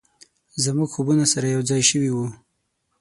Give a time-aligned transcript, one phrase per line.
[0.63, 2.17] زموږ خوبونه سره یو ځای شوي و،